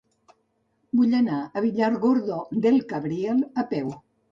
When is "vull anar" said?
0.99-1.41